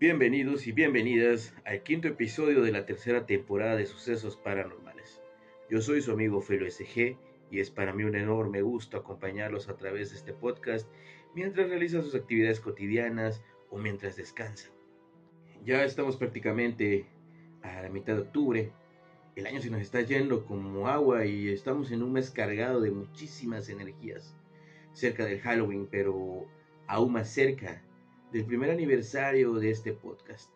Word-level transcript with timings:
Bienvenidos 0.00 0.68
y 0.68 0.70
bienvenidas 0.70 1.52
al 1.64 1.82
quinto 1.82 2.06
episodio 2.06 2.62
de 2.62 2.70
la 2.70 2.86
tercera 2.86 3.26
temporada 3.26 3.74
de 3.74 3.84
Sucesos 3.84 4.36
Paranormales. 4.36 5.20
Yo 5.68 5.80
soy 5.80 6.02
su 6.02 6.12
amigo 6.12 6.40
Felo 6.40 6.70
SG 6.70 7.16
y 7.50 7.58
es 7.58 7.72
para 7.72 7.92
mí 7.92 8.04
un 8.04 8.14
enorme 8.14 8.62
gusto 8.62 8.96
acompañarlos 8.96 9.68
a 9.68 9.76
través 9.76 10.10
de 10.10 10.18
este 10.18 10.32
podcast 10.32 10.88
mientras 11.34 11.68
realizan 11.68 12.04
sus 12.04 12.14
actividades 12.14 12.60
cotidianas 12.60 13.42
o 13.70 13.78
mientras 13.78 14.14
descansan. 14.14 14.70
Ya 15.64 15.82
estamos 15.82 16.16
prácticamente 16.16 17.06
a 17.62 17.82
la 17.82 17.88
mitad 17.88 18.14
de 18.14 18.20
octubre. 18.20 18.72
El 19.34 19.48
año 19.48 19.60
se 19.60 19.70
nos 19.70 19.80
está 19.80 20.00
yendo 20.02 20.46
como 20.46 20.86
agua 20.86 21.26
y 21.26 21.48
estamos 21.48 21.90
en 21.90 22.04
un 22.04 22.12
mes 22.12 22.30
cargado 22.30 22.80
de 22.80 22.92
muchísimas 22.92 23.68
energías. 23.68 24.36
Cerca 24.92 25.24
del 25.24 25.40
Halloween, 25.40 25.88
pero 25.90 26.46
aún 26.86 27.14
más 27.14 27.30
cerca 27.30 27.82
del 28.32 28.44
primer 28.44 28.70
aniversario 28.70 29.54
de 29.54 29.70
este 29.70 29.92
podcast. 29.92 30.50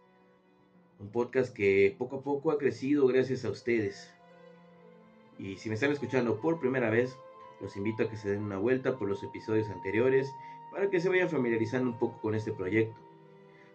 Un 0.98 1.10
podcast 1.10 1.54
que 1.54 1.94
poco 1.98 2.16
a 2.16 2.22
poco 2.22 2.50
ha 2.50 2.58
crecido 2.58 3.06
gracias 3.06 3.46
a 3.46 3.50
ustedes. 3.50 4.12
Y 5.38 5.56
si 5.56 5.70
me 5.70 5.76
están 5.76 5.90
escuchando 5.90 6.38
por 6.40 6.60
primera 6.60 6.90
vez, 6.90 7.16
los 7.60 7.76
invito 7.76 8.02
a 8.02 8.10
que 8.10 8.16
se 8.16 8.30
den 8.30 8.42
una 8.42 8.58
vuelta 8.58 8.98
por 8.98 9.08
los 9.08 9.22
episodios 9.22 9.70
anteriores 9.70 10.28
para 10.70 10.90
que 10.90 11.00
se 11.00 11.08
vayan 11.08 11.30
familiarizando 11.30 11.90
un 11.90 11.98
poco 11.98 12.20
con 12.20 12.34
este 12.34 12.52
proyecto. 12.52 13.00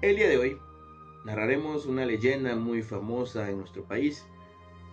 El 0.00 0.16
día 0.16 0.28
de 0.28 0.38
hoy 0.38 0.58
narraremos 1.24 1.86
una 1.86 2.06
leyenda 2.06 2.54
muy 2.56 2.82
famosa 2.82 3.50
en 3.50 3.58
nuestro 3.58 3.84
país, 3.84 4.26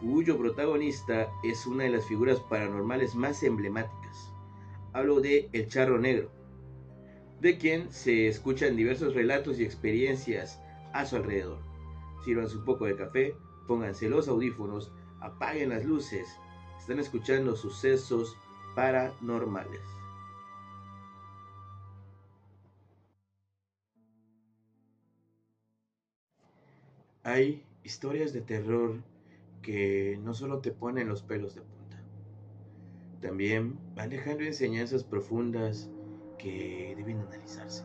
cuyo 0.01 0.37
protagonista 0.37 1.29
es 1.43 1.65
una 1.65 1.83
de 1.85 1.91
las 1.91 2.05
figuras 2.05 2.39
paranormales 2.49 3.15
más 3.15 3.43
emblemáticas. 3.43 4.33
Hablo 4.93 5.21
de 5.21 5.49
El 5.53 5.67
Charro 5.67 5.99
Negro, 5.99 6.31
de 7.39 7.57
quien 7.57 7.91
se 7.91 8.27
escuchan 8.27 8.75
diversos 8.75 9.13
relatos 9.13 9.59
y 9.59 9.63
experiencias 9.63 10.61
a 10.93 11.05
su 11.05 11.17
alrededor. 11.17 11.74
Sírvanse 12.23 12.57
un 12.57 12.65
poco 12.65 12.85
de 12.85 12.95
café, 12.95 13.35
pónganse 13.67 14.09
los 14.09 14.27
audífonos, 14.27 14.91
apaguen 15.21 15.69
las 15.69 15.85
luces. 15.85 16.27
Están 16.79 16.99
escuchando 16.99 17.55
sucesos 17.55 18.37
paranormales. 18.75 19.81
Hay 27.23 27.63
historias 27.83 28.33
de 28.33 28.41
terror 28.41 29.01
que 29.63 30.19
no 30.21 30.35
solo 30.35 30.59
te 30.59 30.71
ponen 30.71 31.07
los 31.07 31.23
pelos 31.23 31.55
de 31.55 31.61
punta, 31.61 32.03
también 33.19 33.79
van 33.95 34.11
dejando 34.11 34.43
enseñanzas 34.43 35.03
profundas 35.03 35.89
que 36.37 36.93
deben 36.95 37.21
analizarse. 37.21 37.83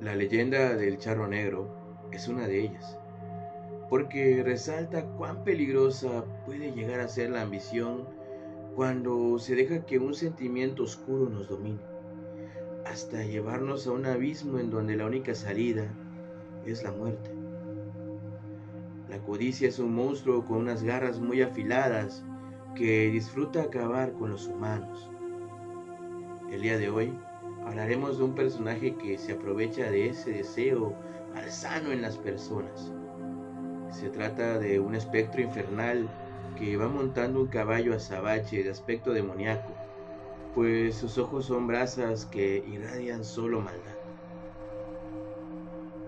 La 0.00 0.16
leyenda 0.16 0.74
del 0.74 0.98
charro 0.98 1.28
negro 1.28 1.83
es 2.14 2.28
una 2.28 2.46
de 2.46 2.60
ellas, 2.60 2.98
porque 3.88 4.42
resalta 4.44 5.04
cuán 5.04 5.44
peligrosa 5.44 6.24
puede 6.46 6.72
llegar 6.72 7.00
a 7.00 7.08
ser 7.08 7.30
la 7.30 7.42
ambición 7.42 8.06
cuando 8.74 9.38
se 9.38 9.54
deja 9.54 9.86
que 9.86 9.98
un 9.98 10.14
sentimiento 10.14 10.84
oscuro 10.84 11.28
nos 11.28 11.48
domine, 11.48 11.80
hasta 12.86 13.22
llevarnos 13.22 13.86
a 13.86 13.92
un 13.92 14.06
abismo 14.06 14.58
en 14.58 14.70
donde 14.70 14.96
la 14.96 15.06
única 15.06 15.34
salida 15.34 15.86
es 16.66 16.82
la 16.82 16.92
muerte. 16.92 17.30
La 19.08 19.18
codicia 19.18 19.68
es 19.68 19.78
un 19.78 19.94
monstruo 19.94 20.44
con 20.44 20.58
unas 20.58 20.82
garras 20.82 21.20
muy 21.20 21.42
afiladas 21.42 22.24
que 22.74 23.10
disfruta 23.10 23.62
acabar 23.62 24.12
con 24.12 24.30
los 24.30 24.48
humanos. 24.48 25.08
El 26.50 26.62
día 26.62 26.78
de 26.78 26.90
hoy 26.90 27.12
hablaremos 27.66 28.18
de 28.18 28.24
un 28.24 28.34
personaje 28.34 28.94
que 28.96 29.18
se 29.18 29.32
aprovecha 29.32 29.90
de 29.90 30.08
ese 30.08 30.30
deseo 30.32 30.94
sano 31.48 31.92
en 31.92 32.02
las 32.02 32.16
personas. 32.16 32.92
Se 33.90 34.08
trata 34.08 34.58
de 34.58 34.80
un 34.80 34.94
espectro 34.94 35.42
infernal 35.42 36.08
que 36.58 36.76
va 36.76 36.88
montando 36.88 37.40
un 37.40 37.48
caballo 37.48 37.94
azabache 37.94 38.62
de 38.62 38.70
aspecto 38.70 39.12
demoníaco, 39.12 39.72
pues 40.54 40.94
sus 40.94 41.18
ojos 41.18 41.46
son 41.46 41.66
brasas 41.66 42.26
que 42.26 42.64
irradian 42.66 43.24
solo 43.24 43.60
maldad. 43.60 43.94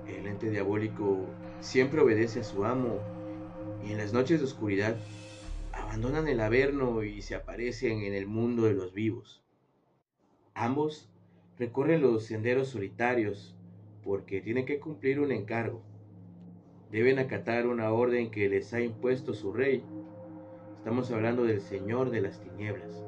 El 0.07 0.27
ente 0.27 0.51
diabólico 0.51 1.27
siempre 1.61 2.01
obedece 2.01 2.41
a 2.41 2.45
su 2.45 2.65
amo 2.65 3.01
y 3.85 3.93
en 3.93 3.99
las 3.99 4.13
noches 4.13 4.39
de 4.39 4.47
oscuridad 4.47 4.97
abandonan 5.73 6.29
el 6.29 6.41
averno 6.41 7.03
y 7.03 7.23
se 7.23 7.35
aparecen 7.35 8.03
en 8.03 8.15
el 8.15 8.27
mundo 8.27 8.63
de 8.63 8.75
los 8.75 8.95
vivos. 8.95 9.43
Ambos 10.55 11.11
recorren 11.59 12.03
los 12.03 12.25
senderos 12.25 12.69
solitarios 12.69 13.57
porque 14.03 14.41
tienen 14.41 14.67
que 14.67 14.79
cumplir 14.79 15.21
un 15.21 15.33
encargo. 15.33 15.83
Deben 16.91 17.19
acatar 17.19 17.67
una 17.67 17.91
orden 17.93 18.31
que 18.31 18.49
les 18.49 18.73
ha 18.73 18.81
impuesto 18.81 19.35
su 19.35 19.53
rey. 19.53 19.83
Estamos 20.77 21.11
hablando 21.11 21.45
del 21.45 21.61
Señor 21.61 22.11
de 22.11 22.21
las 22.21 22.41
Tinieblas. 22.41 23.05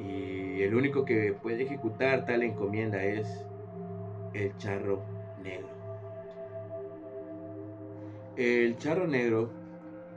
Y 0.00 0.62
el 0.62 0.74
único 0.74 1.04
que 1.04 1.32
puede 1.32 1.62
ejecutar 1.62 2.26
tal 2.26 2.42
encomienda 2.42 3.04
es 3.04 3.46
el 4.34 4.56
charro 4.58 5.02
negro. 5.42 5.68
El 8.36 8.76
charro 8.76 9.06
negro 9.06 9.50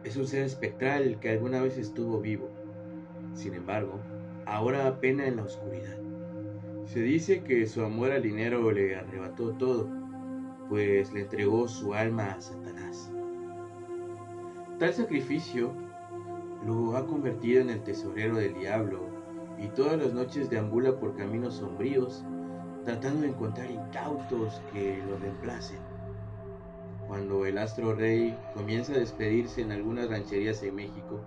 es 0.03 0.17
un 0.17 0.27
ser 0.27 0.43
espectral 0.43 1.19
que 1.19 1.29
alguna 1.29 1.61
vez 1.61 1.77
estuvo 1.77 2.19
vivo. 2.19 2.49
Sin 3.33 3.53
embargo, 3.53 3.99
ahora 4.45 4.87
apenas 4.87 5.27
en 5.27 5.37
la 5.37 5.43
oscuridad. 5.43 6.08
Se 6.89 7.01
dice 7.01 7.43
que 7.43 7.67
su 7.67 7.83
amor 7.83 8.11
al 8.11 8.23
dinero 8.23 8.71
le 8.71 8.95
arrebató 8.95 9.51
todo 9.51 9.87
pues 10.69 11.13
le 11.13 11.21
entregó 11.21 11.67
su 11.67 11.93
alma 11.93 12.31
a 12.31 12.41
Satanás. 12.41 13.11
Tal 14.79 14.91
sacrificio 14.91 15.71
lo 16.65 16.97
ha 16.97 17.05
convertido 17.05 17.61
en 17.61 17.69
el 17.69 17.83
tesorero 17.83 18.37
del 18.37 18.55
diablo 18.55 19.01
y 19.59 19.67
todas 19.67 20.01
las 20.01 20.13
noches 20.13 20.49
deambula 20.49 20.99
por 20.99 21.15
caminos 21.15 21.57
sombríos 21.57 22.23
tratando 22.85 23.21
de 23.21 23.27
encontrar 23.27 23.69
incautos 23.69 24.59
que 24.73 24.97
lo 25.07 25.19
reemplacen. 25.19 25.77
Cuando 27.07 27.45
el 27.45 27.59
astro 27.59 27.93
rey 27.93 28.35
comienza 28.55 28.93
a 28.93 28.97
despedirse 28.97 29.61
en 29.61 29.73
algunas 29.73 30.09
rancherías 30.09 30.63
en 30.63 30.73
México, 30.73 31.21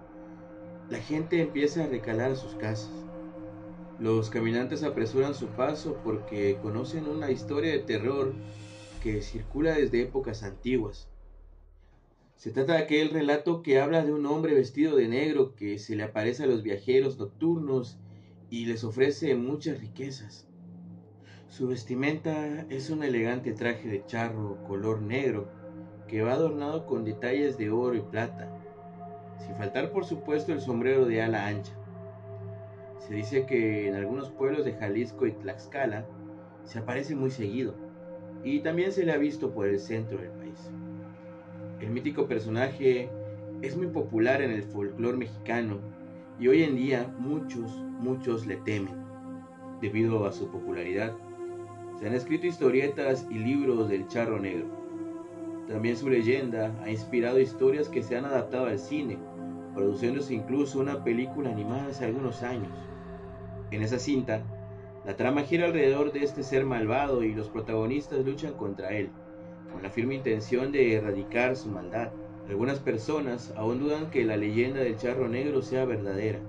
la 0.91 0.99
gente 0.99 1.41
empieza 1.41 1.85
a 1.85 1.87
recalar 1.87 2.33
a 2.33 2.37
sus 2.37 2.57
casas. 2.57 2.91
Los 4.03 4.31
caminantes 4.31 4.83
apresuran 4.83 5.33
su 5.33 5.47
paso 5.51 5.97
porque 6.03 6.59
conocen 6.61 7.07
una 7.07 7.31
historia 7.31 7.71
de 7.71 7.79
terror 7.79 8.35
que 9.01 9.23
circula 9.23 9.75
desde 9.75 10.03
épocas 10.03 10.43
antiguas. 10.43 11.07
Se 12.35 12.51
trata 12.51 12.73
de 12.73 12.83
aquel 12.83 13.11
relato 13.11 13.63
que 13.63 13.79
habla 13.79 14.05
de 14.05 14.13
un 14.13 14.27
hombre 14.27 14.55
vestido 14.55 14.97
de 14.97 15.07
negro 15.07 15.55
que 15.55 15.79
se 15.79 15.95
le 15.95 16.03
aparece 16.03 16.43
a 16.43 16.47
los 16.49 16.65
viajeros 16.65 17.17
nocturnos 17.17 17.97
y 18.51 18.67
les 18.67 18.83
ofrece 18.83 19.37
muchas 19.37 19.79
riquezas. 19.79 20.49
Su 21.47 21.69
vestimenta 21.69 22.67
es 22.71 22.91
un 22.91 23.05
elegante 23.05 23.53
traje 23.53 23.89
de 23.89 24.05
charro 24.05 24.65
color 24.67 25.01
negro 25.01 25.47
que 26.09 26.23
va 26.23 26.33
adornado 26.33 26.87
con 26.87 27.05
detalles 27.05 27.57
de 27.57 27.71
oro 27.71 27.95
y 27.95 28.01
plata, 28.01 28.53
sin 29.39 29.55
faltar 29.55 29.93
por 29.93 30.05
supuesto 30.05 30.53
el 30.53 30.61
sombrero 30.61 31.07
de 31.07 31.23
ala 31.23 31.47
ancha. 31.47 31.79
Se 33.07 33.15
dice 33.15 33.47
que 33.47 33.89
en 33.89 33.97
algunos 33.97 34.31
pueblos 34.31 34.65
de 34.65 34.75
Jalisco 34.75 35.27
y 35.27 35.33
Tlaxcala 35.33 36.07
se 36.63 36.79
aparece 36.79 37.17
muy 37.17 37.31
seguido 37.31 37.75
y 38.45 38.61
también 38.61 38.93
se 38.93 39.05
le 39.05 39.13
ha 39.13 39.19
visto 39.19 39.51
por 39.53 39.67
el 39.67 39.81
centro 39.81 40.19
del 40.19 40.31
país. 40.31 40.71
El 41.81 41.91
mítico 41.91 42.29
personaje 42.29 43.11
es 43.61 43.77
muy 43.77 43.89
popular 43.89 44.41
en 44.41 44.53
el 44.53 44.63
folclore 44.63 45.19
mexicano 45.19 45.79
y 46.39 46.47
hoy 46.47 46.63
en 46.63 46.77
día 46.77 47.13
muchos, 47.19 47.73
muchos 47.99 48.47
le 48.47 48.57
temen 48.59 48.95
debido 49.81 50.25
a 50.25 50.33
su 50.33 50.49
popularidad. 50.49 51.13
Se 51.99 52.07
han 52.07 52.15
escrito 52.15 52.47
historietas 52.47 53.27
y 53.31 53.35
libros 53.35 53.89
del 53.89 54.07
charro 54.07 54.39
negro. 54.39 54.67
También 55.67 55.97
su 55.97 56.09
leyenda 56.09 56.73
ha 56.83 56.91
inspirado 56.91 57.41
historias 57.41 57.89
que 57.89 58.03
se 58.03 58.17
han 58.17 58.27
adaptado 58.27 58.67
al 58.67 58.79
cine, 58.79 59.19
produciéndose 59.75 60.35
incluso 60.35 60.81
una 60.81 61.03
película 61.05 61.51
animada 61.51 61.89
hace 61.89 62.05
algunos 62.05 62.43
años. 62.43 62.73
En 63.71 63.83
esa 63.83 63.99
cinta 63.99 64.43
la 65.05 65.17
trama 65.17 65.43
gira 65.43 65.67
alrededor 65.67 66.13
de 66.13 66.23
este 66.23 66.45
ser 66.45 66.65
malvado 66.65 67.25
y 67.25 67.35
los 67.35 67.49
protagonistas 67.49 68.25
luchan 68.25 68.53
contra 68.53 68.97
él, 68.97 69.09
con 69.73 69.83
la 69.83 69.91
firme 69.91 70.15
intención 70.15 70.71
de 70.71 70.95
erradicar 70.95 71.57
su 71.57 71.69
maldad, 71.69 72.13
Algunas 72.49 72.81
personas 72.81 73.53
aún 73.57 73.79
dudan 73.79 74.11
que 74.11 74.25
la 74.25 74.37
leyenda 74.37 74.81
del 74.81 74.97
charro 74.97 75.29
negro 75.29 75.63
sea 75.63 75.85
verdadera. 75.85 76.41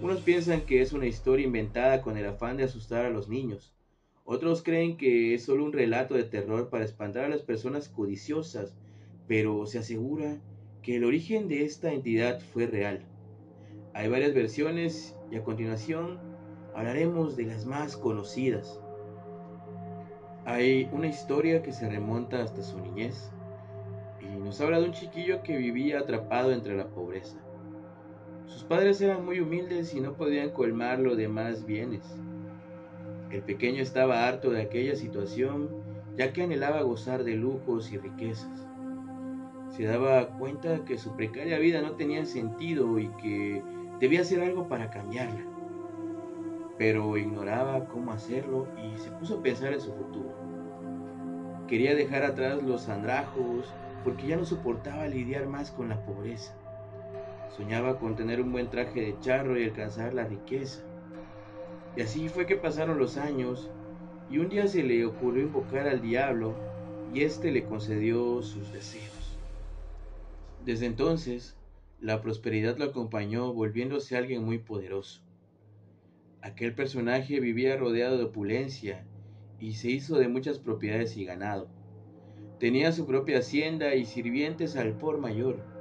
Unos 0.00 0.20
piensan 0.20 0.62
que 0.62 0.82
es 0.82 0.92
una 0.92 1.06
historia 1.06 1.46
inventada 1.46 2.02
con 2.02 2.18
el 2.18 2.26
afán 2.26 2.58
de 2.58 2.64
asustar 2.64 3.06
a 3.06 3.10
los 3.10 3.28
niños. 3.28 3.74
Otros 4.24 4.62
creen 4.62 4.96
que 4.96 5.34
es 5.34 5.44
solo 5.44 5.64
un 5.64 5.72
relato 5.72 6.14
de 6.14 6.24
terror 6.24 6.68
para 6.68 6.84
espantar 6.84 7.24
a 7.24 7.28
las 7.30 7.42
personas 7.42 7.88
codiciosas, 7.88 8.76
pero 9.26 9.64
se 9.66 9.78
asegura 9.78 10.40
que 10.84 10.96
el 10.96 11.04
origen 11.04 11.48
de 11.48 11.64
esta 11.64 11.92
entidad 11.92 12.40
fue 12.52 12.66
real. 12.66 13.00
Hay 13.94 14.08
varias 14.08 14.34
versiones 14.34 15.16
y 15.30 15.36
a 15.36 15.42
continuación 15.42 16.20
hablaremos 16.74 17.36
de 17.36 17.44
las 17.44 17.64
más 17.64 17.96
conocidas. 17.96 18.78
Hay 20.44 20.90
una 20.92 21.06
historia 21.06 21.62
que 21.62 21.72
se 21.72 21.88
remonta 21.88 22.42
hasta 22.42 22.62
su 22.62 22.78
niñez 22.78 23.30
y 24.20 24.26
nos 24.26 24.60
habla 24.60 24.78
de 24.78 24.84
un 24.84 24.92
chiquillo 24.92 25.42
que 25.42 25.56
vivía 25.56 26.00
atrapado 26.00 26.52
entre 26.52 26.76
la 26.76 26.88
pobreza. 26.88 27.38
Sus 28.46 28.62
padres 28.62 29.00
eran 29.00 29.24
muy 29.24 29.40
humildes 29.40 29.94
y 29.94 30.00
no 30.02 30.12
podían 30.12 30.50
colmarlo 30.50 31.16
de 31.16 31.28
más 31.28 31.64
bienes. 31.64 32.04
El 33.30 33.40
pequeño 33.42 33.80
estaba 33.80 34.28
harto 34.28 34.50
de 34.50 34.60
aquella 34.60 34.96
situación, 34.96 35.70
ya 36.14 36.34
que 36.34 36.42
anhelaba 36.42 36.82
gozar 36.82 37.24
de 37.24 37.36
lujos 37.36 37.90
y 37.90 37.96
riquezas. 37.96 38.68
Se 39.76 39.82
daba 39.82 40.28
cuenta 40.28 40.84
que 40.84 40.98
su 40.98 41.16
precaria 41.16 41.58
vida 41.58 41.82
no 41.82 41.92
tenía 41.96 42.24
sentido 42.26 42.96
y 43.00 43.08
que 43.20 43.60
debía 43.98 44.20
hacer 44.20 44.40
algo 44.40 44.68
para 44.68 44.90
cambiarla. 44.90 45.44
Pero 46.78 47.16
ignoraba 47.16 47.86
cómo 47.86 48.12
hacerlo 48.12 48.68
y 48.78 48.96
se 48.98 49.10
puso 49.10 49.38
a 49.38 49.42
pensar 49.42 49.72
en 49.72 49.80
su 49.80 49.92
futuro. 49.92 50.32
Quería 51.66 51.96
dejar 51.96 52.22
atrás 52.22 52.62
los 52.62 52.88
andrajos 52.88 53.74
porque 54.04 54.28
ya 54.28 54.36
no 54.36 54.44
soportaba 54.44 55.08
lidiar 55.08 55.48
más 55.48 55.72
con 55.72 55.88
la 55.88 56.00
pobreza. 56.04 56.54
Soñaba 57.56 57.98
con 57.98 58.14
tener 58.14 58.40
un 58.40 58.52
buen 58.52 58.70
traje 58.70 59.00
de 59.00 59.18
charro 59.18 59.58
y 59.58 59.64
alcanzar 59.64 60.14
la 60.14 60.22
riqueza. 60.22 60.82
Y 61.96 62.02
así 62.02 62.28
fue 62.28 62.46
que 62.46 62.54
pasaron 62.54 62.96
los 62.96 63.16
años 63.16 63.68
y 64.30 64.38
un 64.38 64.50
día 64.50 64.68
se 64.68 64.84
le 64.84 65.04
ocurrió 65.04 65.42
invocar 65.42 65.88
al 65.88 66.00
diablo 66.00 66.54
y 67.12 67.22
éste 67.22 67.50
le 67.50 67.64
concedió 67.64 68.40
sus 68.40 68.72
deseos. 68.72 69.23
Desde 70.64 70.86
entonces, 70.86 71.56
la 72.00 72.20
prosperidad 72.20 72.76
lo 72.78 72.86
acompañó 72.86 73.52
volviéndose 73.52 74.16
alguien 74.16 74.44
muy 74.44 74.58
poderoso. 74.58 75.22
Aquel 76.40 76.74
personaje 76.74 77.40
vivía 77.40 77.76
rodeado 77.76 78.18
de 78.18 78.24
opulencia 78.24 79.06
y 79.60 79.74
se 79.74 79.90
hizo 79.90 80.18
de 80.18 80.28
muchas 80.28 80.58
propiedades 80.58 81.16
y 81.16 81.24
ganado. 81.24 81.68
Tenía 82.58 82.92
su 82.92 83.06
propia 83.06 83.38
hacienda 83.38 83.94
y 83.94 84.04
sirvientes 84.04 84.76
al 84.76 84.96
por 84.96 85.18
mayor 85.18 85.74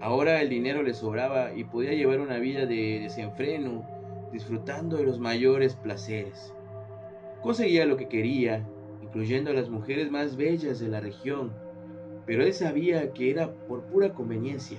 Ahora 0.00 0.42
el 0.42 0.50
dinero 0.50 0.82
le 0.82 0.92
sobraba 0.92 1.54
y 1.54 1.64
podía 1.64 1.94
llevar 1.94 2.20
una 2.20 2.38
vida 2.38 2.66
de 2.66 3.00
desenfreno, 3.00 3.86
disfrutando 4.30 4.98
de 4.98 5.04
los 5.04 5.18
mayores 5.18 5.74
placeres. 5.74 6.52
Conseguía 7.40 7.86
lo 7.86 7.96
que 7.96 8.08
quería, 8.08 8.68
incluyendo 9.02 9.50
a 9.50 9.54
las 9.54 9.70
mujeres 9.70 10.10
más 10.10 10.36
bellas 10.36 10.80
de 10.80 10.88
la 10.88 11.00
región, 11.00 11.54
pero 12.26 12.42
él 12.44 12.52
sabía 12.52 13.12
que 13.12 13.30
era 13.30 13.52
por 13.52 13.82
pura 13.84 14.12
conveniencia. 14.12 14.78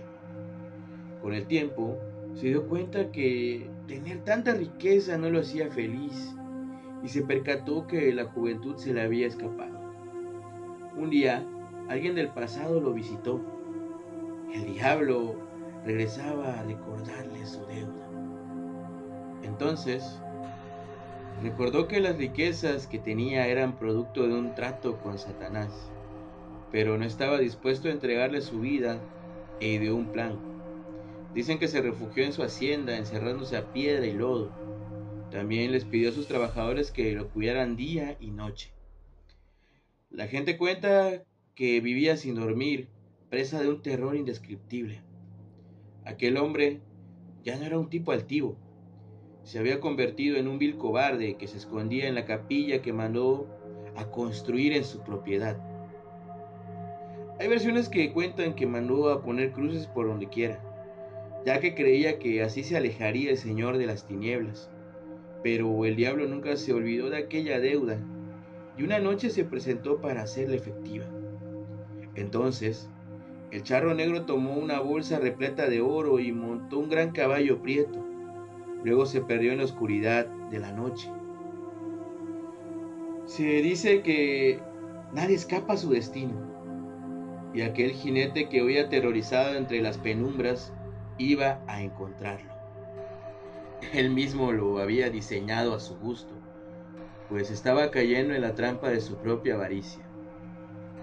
Con 1.21 1.33
el 1.33 1.47
tiempo, 1.47 1.97
se 2.35 2.47
dio 2.47 2.67
cuenta 2.67 3.11
que 3.11 3.69
tener 3.87 4.23
tanta 4.23 4.53
riqueza 4.53 5.17
no 5.17 5.29
lo 5.29 5.39
hacía 5.39 5.71
feliz 5.71 6.35
y 7.03 7.07
se 7.07 7.23
percató 7.23 7.87
que 7.87 8.13
la 8.13 8.25
juventud 8.25 8.75
se 8.77 8.93
le 8.93 9.01
había 9.01 9.27
escapado. 9.27 9.77
Un 10.95 11.09
día, 11.09 11.43
alguien 11.89 12.15
del 12.15 12.29
pasado 12.29 12.79
lo 12.79 12.93
visitó 12.93 13.41
el 14.53 14.73
diablo 14.73 15.35
regresaba 15.85 16.59
a 16.59 16.63
recordarle 16.63 17.45
su 17.45 17.65
deuda. 17.65 18.07
Entonces, 19.43 20.19
recordó 21.43 21.87
que 21.87 21.99
las 21.99 22.17
riquezas 22.17 22.87
que 22.87 22.97
tenía 22.97 23.47
eran 23.47 23.77
producto 23.77 24.27
de 24.27 24.33
un 24.33 24.55
trato 24.55 24.97
con 24.99 25.17
Satanás, 25.17 25.91
pero 26.71 26.97
no 26.97 27.05
estaba 27.05 27.39
dispuesto 27.39 27.87
a 27.87 27.91
entregarle 27.91 28.41
su 28.41 28.59
vida 28.59 28.99
e 29.59 29.79
de 29.79 29.91
un 29.91 30.11
plan. 30.11 30.37
Dicen 31.33 31.59
que 31.59 31.67
se 31.67 31.81
refugió 31.81 32.23
en 32.23 32.33
su 32.33 32.43
hacienda, 32.43 32.97
encerrándose 32.97 33.57
a 33.57 33.71
piedra 33.73 34.05
y 34.05 34.13
lodo. 34.13 34.51
También 35.31 35.71
les 35.71 35.85
pidió 35.85 36.09
a 36.09 36.13
sus 36.13 36.27
trabajadores 36.27 36.91
que 36.91 37.13
lo 37.13 37.29
cuidaran 37.29 37.75
día 37.75 38.17
y 38.19 38.31
noche. 38.31 38.71
La 40.09 40.27
gente 40.27 40.57
cuenta 40.57 41.23
que 41.53 41.81
vivía 41.81 42.17
sin 42.17 42.35
dormir 42.35 42.87
presa 43.29 43.61
de 43.61 43.69
un 43.69 43.81
terror 43.81 44.15
indescriptible. 44.15 45.01
Aquel 46.05 46.37
hombre 46.37 46.79
ya 47.43 47.57
no 47.57 47.65
era 47.65 47.77
un 47.77 47.89
tipo 47.89 48.11
altivo, 48.11 48.57
se 49.47 49.59
había 49.59 49.79
convertido 49.79 50.35
en 50.35 50.49
un 50.49 50.59
vil 50.59 50.75
cobarde 50.75 51.37
que 51.37 51.47
se 51.47 51.57
escondía 51.57 52.09
en 52.09 52.15
la 52.15 52.25
capilla 52.25 52.81
que 52.81 52.91
mandó 52.91 53.47
a 53.95 54.11
construir 54.11 54.73
en 54.73 54.83
su 54.83 55.03
propiedad. 55.03 55.76
Hay 57.39 57.47
versiones 57.47 57.87
que 57.87 58.11
cuentan 58.13 58.55
que 58.55 58.65
mandó 58.65 59.09
a 59.09 59.21
poner 59.21 59.51
cruces 59.51 59.85
por 59.85 60.07
donde 60.07 60.27
quiera, 60.27 60.59
ya 61.45 61.59
que 61.59 61.75
creía 61.75 62.17
que 62.17 62.41
así 62.41 62.63
se 62.63 62.75
alejaría 62.75 63.29
el 63.29 63.37
Señor 63.37 63.77
de 63.77 63.85
las 63.85 64.07
tinieblas. 64.07 64.71
Pero 65.43 65.85
el 65.85 65.95
diablo 65.95 66.27
nunca 66.27 66.55
se 66.57 66.73
olvidó 66.73 67.11
de 67.11 67.17
aquella 67.17 67.59
deuda 67.59 67.99
y 68.75 68.83
una 68.83 68.97
noche 68.97 69.29
se 69.29 69.43
presentó 69.43 70.01
para 70.01 70.23
hacerla 70.23 70.55
efectiva. 70.55 71.05
Entonces, 72.15 72.89
el 73.51 73.61
charro 73.61 73.93
negro 73.93 74.25
tomó 74.25 74.55
una 74.55 74.79
bolsa 74.79 75.19
repleta 75.19 75.69
de 75.69 75.79
oro 75.79 76.19
y 76.19 76.31
montó 76.31 76.79
un 76.79 76.89
gran 76.89 77.11
caballo 77.11 77.61
prieto. 77.61 78.03
Luego 78.83 79.05
se 79.05 79.21
perdió 79.21 79.51
en 79.51 79.59
la 79.59 79.65
oscuridad 79.65 80.25
de 80.49 80.59
la 80.59 80.71
noche. 80.71 81.07
Se 83.25 83.43
dice 83.61 84.01
que 84.01 84.59
nadie 85.13 85.35
escapa 85.35 85.73
a 85.73 85.77
su 85.77 85.91
destino. 85.91 86.56
Y 87.57 87.63
aquel 87.63 87.93
jinete 87.93 88.49
que 88.49 88.61
hoy 88.61 88.77
aterrorizado 88.77 89.57
entre 89.57 89.81
las 89.81 89.97
penumbras 89.97 90.71
iba 91.17 91.59
a 91.65 91.81
encontrarlo. 91.81 92.51
Él 93.93 94.11
mismo 94.11 94.51
lo 94.51 94.77
había 94.77 95.09
diseñado 95.09 95.73
a 95.73 95.79
su 95.79 95.97
gusto, 95.97 96.35
pues 97.29 97.49
estaba 97.49 97.89
cayendo 97.89 98.35
en 98.35 98.43
la 98.43 98.53
trampa 98.53 98.89
de 98.91 99.01
su 99.01 99.17
propia 99.17 99.55
avaricia. 99.55 100.03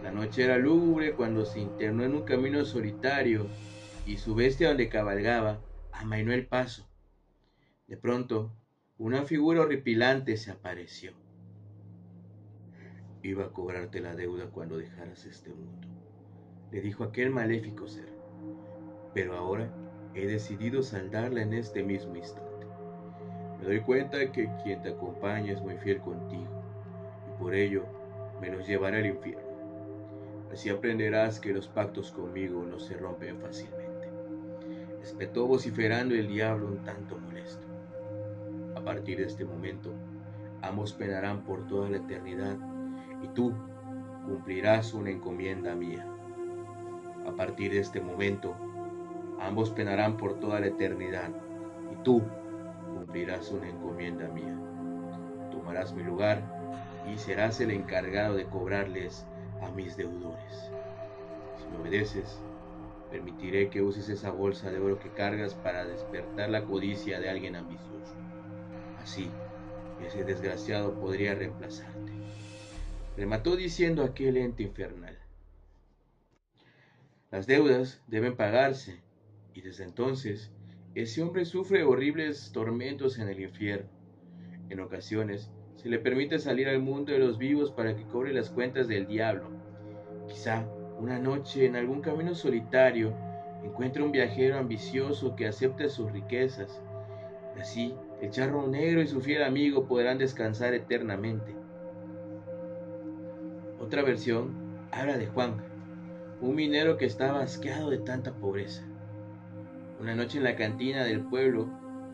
La 0.05 0.13
noche 0.13 0.45
era 0.45 0.57
lúgubre 0.57 1.15
cuando 1.15 1.45
se 1.45 1.59
internó 1.59 2.05
en 2.05 2.15
un 2.15 2.23
camino 2.23 2.65
solitario 2.65 3.49
y 4.07 4.19
su 4.19 4.37
bestia 4.37 4.69
donde 4.69 4.89
cabalgaba 4.89 5.59
amainó 5.91 6.33
el 6.33 6.47
paso. 6.47 6.87
De 7.89 7.97
pronto, 7.97 8.53
una 8.97 9.25
figura 9.25 9.63
horripilante 9.63 10.37
se 10.37 10.53
apareció. 10.53 11.15
Iba 13.25 13.47
a 13.47 13.53
cobrarte 13.53 13.99
la 13.99 14.15
deuda 14.15 14.51
cuando 14.53 14.79
dejaras 14.79 15.25
este 15.25 15.51
mundo, 15.51 15.89
le 16.75 16.81
dijo 16.81 17.05
aquel 17.05 17.31
maléfico 17.31 17.87
ser. 17.87 18.09
Pero 19.15 19.37
ahora 19.37 19.71
he 20.13 20.27
decidido 20.27 20.83
saldarla 20.83 21.43
en 21.43 21.55
este 21.55 21.85
mismo 21.85 22.17
instante. 22.17 22.67
Me 23.61 23.67
doy 23.67 23.81
cuenta 23.81 24.33
que 24.33 24.51
quien 24.65 24.83
te 24.83 24.89
acompaña 24.89 25.53
es 25.53 25.63
muy 25.63 25.77
fiel 25.77 26.01
contigo 26.01 26.51
y 27.29 27.41
por 27.41 27.55
ello 27.55 27.85
me 28.41 28.51
los 28.51 28.67
llevará 28.67 28.99
al 28.99 29.07
infierno. 29.07 29.45
Así 30.53 30.69
aprenderás 30.69 31.39
que 31.39 31.53
los 31.53 31.69
pactos 31.69 32.11
conmigo 32.11 32.65
no 32.65 32.81
se 32.81 32.97
rompen 32.97 33.39
fácilmente. 33.39 34.09
Espetó 35.01 35.47
vociferando 35.47 36.17
el 36.17 36.27
diablo 36.27 36.67
un 36.67 36.83
tanto 36.83 37.17
molesto. 37.17 37.65
A 38.75 38.81
partir 38.81 39.19
de 39.19 39.27
este 39.27 39.45
momento, 39.45 39.93
ambos 40.61 40.93
penarán 40.93 41.45
por 41.45 41.69
toda 41.69 41.89
la 41.89 41.99
eternidad 41.99 42.57
y 43.23 43.29
tú 43.29 43.53
cumplirás 44.27 44.93
una 44.93 45.11
encomienda 45.11 45.77
mía. 45.77 46.11
A 47.27 47.33
partir 47.33 47.73
de 47.73 47.81
este 47.81 48.01
momento, 48.01 48.55
ambos 49.41 49.71
penarán 49.71 50.17
por 50.17 50.39
toda 50.41 50.61
la 50.61 50.67
eternidad 50.67 51.31
y 51.93 52.03
tú 52.03 52.23
cumplirás 52.95 53.51
una 53.51 53.69
encomienda 53.69 54.29
mía. 54.29 54.57
Tomarás 55.51 55.93
mi 55.93 56.03
lugar 56.03 56.43
y 57.13 57.19
serás 57.19 57.61
el 57.61 57.71
encargado 57.71 58.35
de 58.35 58.47
cobrarles 58.47 59.27
a 59.63 59.71
mis 59.71 59.97
deudores. 59.97 60.71
Si 61.59 61.67
me 61.69 61.79
obedeces, 61.79 62.41
permitiré 63.11 63.71
que 63.71 63.83
uses 63.83 64.09
esa 64.09 64.31
bolsa 64.31 64.71
de 64.71 64.81
oro 64.81 64.99
que 64.99 65.11
cargas 65.11 65.55
para 65.55 65.85
despertar 65.85 66.51
la 66.51 66.65
codicia 66.65 67.21
de 67.21 67.31
alguien 67.31 67.57
ambicioso. 67.57 68.15
Así, 69.03 69.31
ese 70.05 70.25
desgraciado 70.25 70.95
podría 70.95 71.35
reemplazarte. 71.35 72.13
Remató 73.17 73.55
diciendo 73.55 74.03
aquel 74.03 74.37
ente 74.37 74.65
infernal. 74.65 75.14
Las 77.35 77.49
deudas 77.49 78.01
deben 78.07 78.37
pagarse, 78.37 79.03
y 79.55 79.61
desde 79.61 79.83
entonces 79.83 80.53
ese 80.95 81.21
hombre 81.21 81.45
sufre 81.45 81.83
horribles 81.83 82.53
tormentos 82.53 83.19
en 83.19 83.29
el 83.29 83.41
infierno. 83.41 83.89
En 84.69 84.79
ocasiones 84.79 85.51
se 85.75 85.89
le 85.89 85.99
permite 85.99 86.39
salir 86.39 86.69
al 86.69 86.81
mundo 86.81 87.11
de 87.13 87.19
los 87.19 87.37
vivos 87.37 87.73
para 87.73 87.97
que 87.97 88.05
cobre 88.05 88.33
las 88.33 88.51
cuentas 88.51 88.87
del 88.87 89.09
diablo. 89.09 89.51
Quizá 90.29 90.65
Una 91.01 91.19
noche 91.19 91.67
en 91.67 91.75
algún 91.75 92.03
camino 92.03 92.37
solitario 92.37 93.13
encuentra 93.65 94.05
un 94.05 94.13
viajero 94.13 94.57
ambicioso 94.57 95.35
que 95.35 95.49
acepta 95.49 95.89
sus 95.89 96.13
riquezas. 96.13 96.81
Así, 97.61 97.97
el 98.23 98.31
charro 98.31 98.69
negro 98.69 99.03
y 99.03 99.09
su 99.09 99.21
fiel 99.21 99.43
amigo 99.43 99.89
podrán 99.89 100.19
descansar 100.19 100.73
eternamente. 100.73 101.53
Otra 103.81 104.03
versión 104.03 104.55
habla 104.93 105.19
de 105.19 105.27
Juan, 105.27 105.74
un 106.45 106.57
minero 106.57 106.99
que 106.99 107.07
estaba 107.07 107.41
asqueado 107.41 107.89
de 107.89 107.97
tanta 107.97 108.35
pobreza. 108.35 108.83
Una 109.99 110.15
noche 110.15 110.37
en 110.37 110.45
la 110.45 110.57
cantina 110.57 111.03
del 111.05 111.23
pueblo 111.23 111.67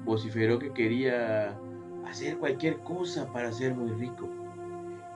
vociferó 0.05 0.61
que 0.61 0.73
quería 0.73 1.59
hacer 2.07 2.39
cualquier 2.39 2.79
cosa 2.79 3.33
para 3.33 3.51
ser 3.51 3.75
muy 3.75 3.91
rico. 3.91 4.29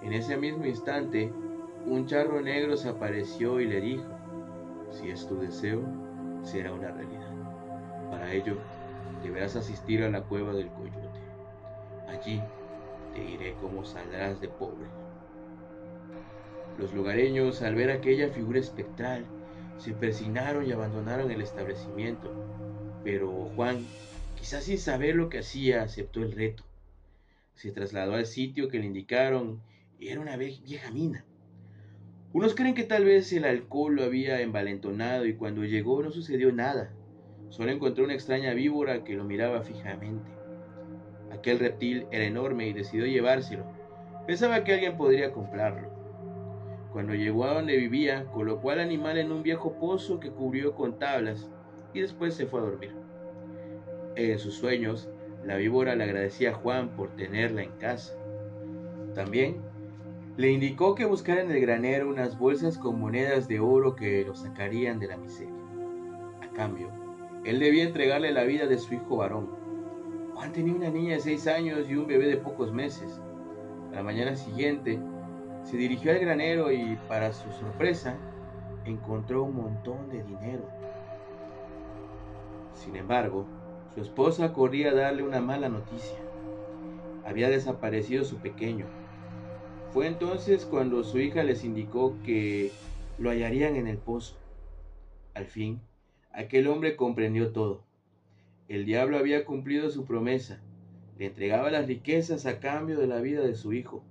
En 0.02 0.12
ese 0.12 0.36
mismo 0.36 0.66
instante, 0.66 1.32
un 1.86 2.06
charro 2.06 2.40
negro 2.40 2.76
se 2.76 2.88
apareció 2.88 3.60
y 3.60 3.68
le 3.68 3.80
dijo, 3.80 4.04
si 4.90 5.10
es 5.10 5.28
tu 5.28 5.38
deseo, 5.38 5.82
será 6.42 6.72
una 6.72 6.90
realidad. 6.90 7.30
Para 8.10 8.32
ello, 8.32 8.58
deberás 9.22 9.54
asistir 9.54 10.02
a 10.02 10.10
la 10.10 10.22
cueva 10.22 10.52
del 10.54 10.70
coyote. 10.70 11.20
Allí 12.08 12.42
te 13.14 13.20
diré 13.20 13.54
cómo 13.60 13.84
saldrás 13.84 14.40
de 14.40 14.48
pobre. 14.48 15.03
Los 16.78 16.92
lugareños, 16.92 17.62
al 17.62 17.74
ver 17.74 17.90
aquella 17.90 18.30
figura 18.30 18.58
espectral, 18.58 19.26
se 19.78 19.92
persignaron 19.92 20.66
y 20.66 20.72
abandonaron 20.72 21.30
el 21.30 21.40
establecimiento. 21.40 22.32
Pero 23.04 23.50
Juan, 23.54 23.86
quizás 24.36 24.64
sin 24.64 24.78
saber 24.78 25.14
lo 25.14 25.28
que 25.28 25.38
hacía, 25.38 25.82
aceptó 25.82 26.22
el 26.22 26.32
reto. 26.32 26.64
Se 27.54 27.70
trasladó 27.70 28.14
al 28.14 28.26
sitio 28.26 28.68
que 28.68 28.78
le 28.78 28.86
indicaron 28.86 29.60
y 29.98 30.08
era 30.08 30.20
una 30.20 30.36
vieja 30.36 30.90
mina. 30.90 31.24
Unos 32.32 32.56
creen 32.56 32.74
que 32.74 32.82
tal 32.82 33.04
vez 33.04 33.32
el 33.32 33.44
alcohol 33.44 33.94
lo 33.94 34.02
había 34.02 34.40
envalentonado 34.40 35.24
y 35.24 35.34
cuando 35.34 35.64
llegó 35.64 36.02
no 36.02 36.10
sucedió 36.10 36.50
nada. 36.50 36.90
Solo 37.50 37.70
encontró 37.70 38.04
una 38.04 38.14
extraña 38.14 38.54
víbora 38.54 39.04
que 39.04 39.14
lo 39.14 39.22
miraba 39.22 39.62
fijamente. 39.62 40.28
Aquel 41.30 41.60
reptil 41.60 42.06
era 42.10 42.24
enorme 42.24 42.66
y 42.66 42.72
decidió 42.72 43.06
llevárselo. 43.06 43.64
Pensaba 44.26 44.64
que 44.64 44.72
alguien 44.72 44.96
podría 44.96 45.30
comprarlo. 45.30 45.93
Cuando 46.94 47.12
llegó 47.12 47.44
a 47.46 47.54
donde 47.54 47.76
vivía, 47.76 48.26
colocó 48.26 48.70
al 48.70 48.78
animal 48.78 49.18
en 49.18 49.32
un 49.32 49.42
viejo 49.42 49.72
pozo 49.80 50.20
que 50.20 50.30
cubrió 50.30 50.76
con 50.76 50.96
tablas 50.96 51.50
y 51.92 52.00
después 52.00 52.34
se 52.34 52.46
fue 52.46 52.60
a 52.60 52.62
dormir. 52.62 52.94
En 54.14 54.38
sus 54.38 54.54
sueños, 54.54 55.10
la 55.44 55.56
víbora 55.56 55.96
le 55.96 56.04
agradecía 56.04 56.50
a 56.50 56.54
Juan 56.54 56.90
por 56.90 57.16
tenerla 57.16 57.64
en 57.64 57.72
casa. 57.80 58.14
También 59.12 59.56
le 60.36 60.52
indicó 60.52 60.94
que 60.94 61.04
buscara 61.04 61.42
en 61.42 61.50
el 61.50 61.60
granero 61.60 62.08
unas 62.08 62.38
bolsas 62.38 62.78
con 62.78 63.00
monedas 63.00 63.48
de 63.48 63.58
oro 63.58 63.96
que 63.96 64.24
lo 64.24 64.36
sacarían 64.36 65.00
de 65.00 65.08
la 65.08 65.16
miseria. 65.16 65.52
A 66.42 66.54
cambio, 66.54 66.92
él 67.44 67.58
debía 67.58 67.82
entregarle 67.82 68.30
la 68.30 68.44
vida 68.44 68.68
de 68.68 68.78
su 68.78 68.94
hijo 68.94 69.16
varón. 69.16 69.50
Juan 70.34 70.52
tenía 70.52 70.74
una 70.74 70.90
niña 70.90 71.14
de 71.14 71.20
seis 71.20 71.48
años 71.48 71.90
y 71.90 71.96
un 71.96 72.06
bebé 72.06 72.28
de 72.28 72.36
pocos 72.36 72.72
meses. 72.72 73.20
A 73.90 73.96
la 73.96 74.04
mañana 74.04 74.36
siguiente, 74.36 75.00
se 75.64 75.76
dirigió 75.76 76.12
al 76.12 76.18
granero 76.18 76.70
y, 76.70 76.96
para 77.08 77.32
su 77.32 77.50
sorpresa, 77.52 78.16
encontró 78.84 79.44
un 79.44 79.56
montón 79.56 80.10
de 80.10 80.22
dinero. 80.22 80.68
Sin 82.74 82.96
embargo, 82.96 83.46
su 83.94 84.02
esposa 84.02 84.52
corría 84.52 84.90
a 84.90 84.94
darle 84.94 85.22
una 85.22 85.40
mala 85.40 85.68
noticia. 85.68 86.18
Había 87.24 87.48
desaparecido 87.48 88.24
su 88.24 88.36
pequeño. 88.36 88.86
Fue 89.92 90.06
entonces 90.06 90.66
cuando 90.66 91.02
su 91.04 91.18
hija 91.18 91.42
les 91.44 91.64
indicó 91.64 92.14
que 92.24 92.70
lo 93.18 93.30
hallarían 93.30 93.76
en 93.76 93.86
el 93.86 93.96
pozo. 93.96 94.36
Al 95.32 95.46
fin, 95.46 95.80
aquel 96.32 96.68
hombre 96.68 96.96
comprendió 96.96 97.52
todo. 97.52 97.84
El 98.68 98.84
diablo 98.84 99.16
había 99.16 99.44
cumplido 99.44 99.90
su 99.90 100.04
promesa. 100.04 100.60
Le 101.18 101.26
entregaba 101.26 101.70
las 101.70 101.86
riquezas 101.86 102.44
a 102.44 102.60
cambio 102.60 102.98
de 102.98 103.06
la 103.06 103.20
vida 103.20 103.40
de 103.42 103.54
su 103.54 103.72
hijo. 103.72 104.02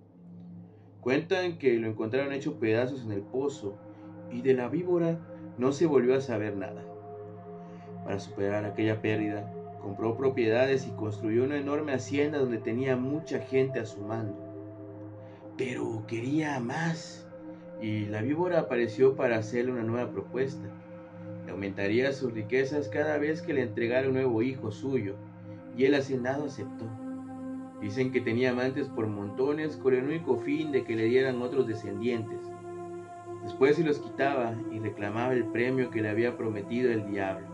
Cuentan 1.04 1.58
que 1.58 1.74
lo 1.74 1.90
encontraron 1.90 2.32
hecho 2.32 2.60
pedazos 2.60 3.04
en 3.04 3.12
el 3.12 3.22
pozo 3.22 3.78
y 4.32 4.42
de 4.42 4.54
la 4.54 4.70
víbora 4.70 5.20
no 5.58 5.74
se 5.74 5.86
volvió 5.86 6.16
a 6.16 6.22
saber 6.22 6.56
nada. 6.56 6.82
Para 8.06 8.20
superar 8.20 8.64
aquella 8.64 9.02
pérdida, 9.02 9.52
compró 9.82 10.16
propiedades 10.16 10.88
y 10.88 10.92
construyó 10.92 11.44
una 11.44 11.58
enorme 11.58 11.92
hacienda 11.92 12.40
donde 12.40 12.58
tenía 12.58 12.96
mucha 12.96 13.40
gente 13.40 13.82
a 13.82 13.86
su 13.86 14.02
mando. 14.02 14.38
Pero 15.58 16.06
quería 16.08 16.58
más 16.62 17.28
y 17.82 18.06
la 18.06 18.22
víbora 18.22 18.62
apareció 18.62 19.18
para 19.18 19.38
hacerle 19.38 19.74
una 19.74 19.84
nueva 19.84 20.10
propuesta. 20.10 20.70
Le 21.46 21.52
aumentaría 21.52 22.14
sus 22.14 22.32
riquezas 22.32 22.88
cada 22.88 23.18
vez 23.18 23.42
que 23.42 23.54
le 23.54 23.64
entregara 23.64 24.08
un 24.08 24.14
nuevo 24.14 24.42
hijo 24.42 24.72
suyo 24.72 25.16
y 25.76 25.84
el 25.84 25.96
hacendado 25.96 26.46
aceptó. 26.46 27.03
Dicen 27.84 28.14
que 28.14 28.22
tenía 28.22 28.52
amantes 28.52 28.88
por 28.88 29.08
montones 29.08 29.76
con 29.76 29.94
el 29.94 30.06
único 30.06 30.38
fin 30.38 30.72
de 30.72 30.86
que 30.86 30.96
le 30.96 31.04
dieran 31.04 31.42
otros 31.42 31.68
descendientes. 31.68 32.40
Después 33.44 33.76
se 33.76 33.84
los 33.84 34.00
quitaba 34.00 34.56
y 34.72 34.80
reclamaba 34.80 35.34
el 35.34 35.44
premio 35.48 35.90
que 35.90 36.02
le 36.02 36.10
había 36.10 36.38
prometido 36.38 36.94
el 36.94 37.06
diablo. 37.06 37.46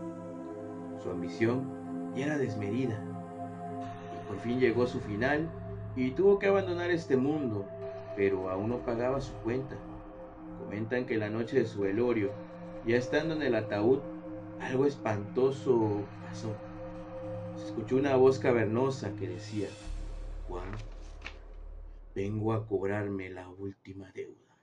Su 1.02 1.10
ambición 1.10 2.12
era 2.14 2.38
desmedida. 2.38 3.02
Y 4.14 4.28
por 4.28 4.38
fin 4.38 4.60
llegó 4.60 4.86
su 4.86 5.00
final 5.00 5.50
y 5.96 6.12
tuvo 6.12 6.38
que 6.38 6.46
abandonar 6.46 6.92
este 6.92 7.16
mundo, 7.16 7.66
pero 8.14 8.50
aún 8.50 8.68
no 8.68 8.78
pagaba 8.78 9.20
su 9.20 9.32
cuenta. 9.42 9.74
Comentan 10.60 11.06
que 11.06 11.18
la 11.18 11.28
noche 11.28 11.58
de 11.58 11.66
su 11.66 11.80
velorio, 11.80 12.30
ya 12.86 12.96
estando 12.96 13.34
en 13.34 13.42
el 13.42 13.56
ataúd, 13.56 13.98
algo 14.60 14.86
espantoso 14.86 16.02
pasó. 16.24 16.54
Se 17.56 17.66
escuchó 17.66 17.96
una 17.96 18.14
voz 18.14 18.38
cavernosa 18.38 19.10
que 19.16 19.26
decía, 19.26 19.66
Juan, 20.50 20.72
vengo 22.12 22.52
a 22.52 22.66
cobrarme 22.66 23.30
la 23.30 23.48
última 23.48 24.10
deuda. 24.10 24.58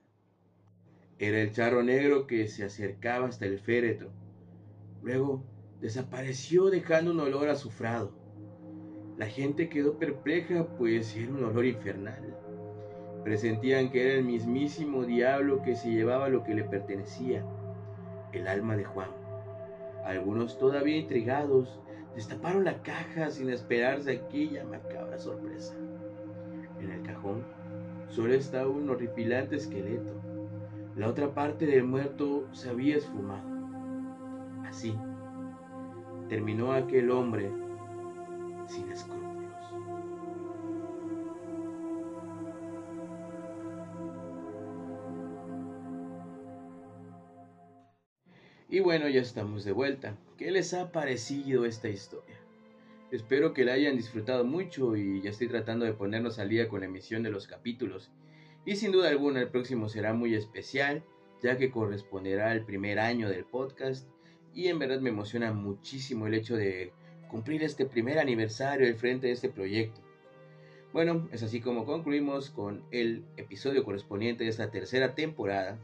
Era 1.18 1.40
el 1.40 1.50
charro 1.52 1.82
negro 1.82 2.26
que 2.26 2.46
se 2.46 2.62
acercaba 2.62 3.28
hasta 3.28 3.46
el 3.46 3.58
féretro. 3.58 4.10
Luego 5.02 5.46
desapareció 5.80 6.66
dejando 6.66 7.12
un 7.12 7.20
olor 7.20 7.48
azufrado. 7.48 8.12
La 9.16 9.28
gente 9.28 9.70
quedó 9.70 9.98
perpleja, 9.98 10.66
pues 10.76 11.16
era 11.16 11.32
un 11.32 11.44
olor 11.44 11.64
infernal. 11.64 12.36
Presentían 13.24 13.90
que 13.90 14.02
era 14.02 14.18
el 14.18 14.24
mismísimo 14.24 15.06
diablo 15.06 15.62
que 15.62 15.74
se 15.74 15.90
llevaba 15.90 16.28
lo 16.28 16.44
que 16.44 16.54
le 16.54 16.64
pertenecía, 16.64 17.46
el 18.34 18.46
alma 18.46 18.76
de 18.76 18.84
Juan. 18.84 19.10
Algunos 20.04 20.58
todavía 20.58 20.98
intrigados 20.98 21.80
Destaparon 22.18 22.64
la 22.64 22.82
caja 22.82 23.30
sin 23.30 23.48
esperarse 23.48 24.10
aquella 24.10 24.64
macabra 24.64 25.20
sorpresa. 25.20 25.76
En 26.80 26.90
el 26.90 27.02
cajón 27.04 27.44
solo 28.08 28.34
estaba 28.34 28.66
un 28.66 28.90
horripilante 28.90 29.54
esqueleto. 29.54 30.20
La 30.96 31.06
otra 31.06 31.32
parte 31.32 31.64
del 31.64 31.84
muerto 31.84 32.48
se 32.50 32.70
había 32.70 32.96
esfumado. 32.96 33.48
Así 34.66 34.98
terminó 36.28 36.72
aquel 36.72 37.12
hombre 37.12 37.52
sin 38.66 38.90
escrúpulos. 38.90 39.17
Y 48.78 48.80
bueno, 48.80 49.08
ya 49.08 49.20
estamos 49.20 49.64
de 49.64 49.72
vuelta. 49.72 50.16
¿Qué 50.36 50.52
les 50.52 50.72
ha 50.72 50.92
parecido 50.92 51.64
esta 51.64 51.88
historia? 51.88 52.36
Espero 53.10 53.52
que 53.52 53.64
la 53.64 53.72
hayan 53.72 53.96
disfrutado 53.96 54.44
mucho 54.44 54.94
y 54.96 55.20
ya 55.20 55.30
estoy 55.30 55.48
tratando 55.48 55.84
de 55.84 55.94
ponernos 55.94 56.38
al 56.38 56.48
día 56.48 56.68
con 56.68 56.78
la 56.78 56.86
emisión 56.86 57.24
de 57.24 57.30
los 57.30 57.48
capítulos. 57.48 58.08
Y 58.64 58.76
sin 58.76 58.92
duda 58.92 59.08
alguna 59.08 59.40
el 59.40 59.48
próximo 59.48 59.88
será 59.88 60.12
muy 60.12 60.36
especial, 60.36 61.02
ya 61.42 61.56
que 61.56 61.72
corresponderá 61.72 62.52
al 62.52 62.64
primer 62.64 63.00
año 63.00 63.28
del 63.28 63.44
podcast 63.44 64.08
y 64.54 64.68
en 64.68 64.78
verdad 64.78 65.00
me 65.00 65.10
emociona 65.10 65.52
muchísimo 65.52 66.28
el 66.28 66.34
hecho 66.34 66.54
de 66.54 66.92
cumplir 67.28 67.64
este 67.64 67.84
primer 67.84 68.20
aniversario 68.20 68.86
al 68.86 68.94
frente 68.94 69.26
de 69.26 69.32
este 69.32 69.48
proyecto. 69.48 70.00
Bueno, 70.92 71.28
es 71.32 71.42
así 71.42 71.60
como 71.60 71.84
concluimos 71.84 72.50
con 72.50 72.84
el 72.92 73.24
episodio 73.38 73.82
correspondiente 73.82 74.44
de 74.44 74.50
esta 74.50 74.70
tercera 74.70 75.16
temporada 75.16 75.80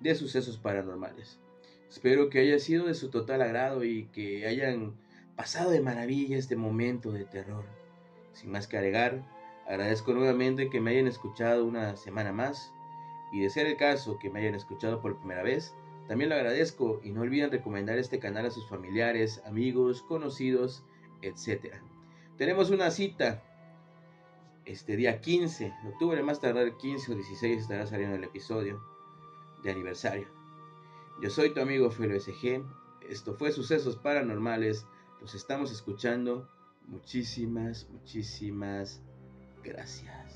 de 0.00 0.14
Sucesos 0.14 0.58
Paranormales. 0.58 1.40
Espero 1.88 2.30
que 2.30 2.40
haya 2.40 2.58
sido 2.58 2.86
de 2.86 2.94
su 2.94 3.10
total 3.10 3.42
agrado 3.42 3.84
y 3.84 4.06
que 4.06 4.46
hayan 4.46 4.94
pasado 5.36 5.70
de 5.70 5.80
maravilla 5.80 6.36
este 6.36 6.56
momento 6.56 7.12
de 7.12 7.24
terror. 7.24 7.64
Sin 8.32 8.50
más 8.50 8.66
que 8.66 8.76
agregar, 8.76 9.22
agradezco 9.66 10.12
nuevamente 10.12 10.68
que 10.68 10.80
me 10.80 10.92
hayan 10.92 11.06
escuchado 11.06 11.64
una 11.64 11.96
semana 11.96 12.32
más 12.32 12.72
y 13.32 13.40
de 13.40 13.50
ser 13.50 13.66
el 13.66 13.76
caso 13.76 14.18
que 14.18 14.30
me 14.30 14.40
hayan 14.40 14.54
escuchado 14.54 15.00
por 15.00 15.18
primera 15.18 15.42
vez, 15.42 15.74
también 16.08 16.30
lo 16.30 16.36
agradezco 16.36 17.00
y 17.02 17.10
no 17.10 17.22
olviden 17.22 17.50
recomendar 17.50 17.98
este 17.98 18.18
canal 18.18 18.46
a 18.46 18.50
sus 18.50 18.68
familiares, 18.68 19.42
amigos, 19.44 20.02
conocidos, 20.02 20.84
etc. 21.22 21.74
Tenemos 22.36 22.70
una 22.70 22.90
cita 22.90 23.42
este 24.64 24.96
día 24.96 25.20
15 25.20 25.64
de 25.64 25.88
octubre, 25.88 26.22
más 26.22 26.40
tardar 26.40 26.76
15 26.76 27.12
o 27.12 27.14
16 27.14 27.62
estará 27.62 27.86
saliendo 27.86 28.16
el 28.16 28.24
episodio 28.24 28.82
de 29.62 29.70
aniversario. 29.70 30.35
Yo 31.20 31.30
soy 31.30 31.50
tu 31.54 31.60
amigo 31.60 31.90
Felo 31.90 32.18
SG. 32.18 32.62
Esto 33.08 33.34
fue 33.34 33.50
Sucesos 33.50 33.96
Paranormales. 33.96 34.86
Los 35.20 35.34
estamos 35.34 35.72
escuchando. 35.72 36.48
Muchísimas, 36.86 37.88
muchísimas 37.90 39.00
gracias. 39.64 40.35